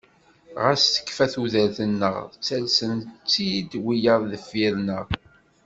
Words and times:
Ɣas 0.63 0.83
tekfa 0.93 1.25
tudert-nneɣ 1.33 2.15
ttalsen-tt-id 2.33 3.71
wiyaḍ 3.85 4.21
deffir-nneɣ. 4.31 5.07